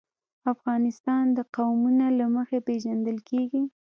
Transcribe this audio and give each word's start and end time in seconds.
افغانستان 0.53 1.25
د 1.37 1.39
قومونه 1.55 2.05
له 2.19 2.25
مخې 2.35 2.59
پېژندل 2.67 3.17
کېږي. 3.29 3.63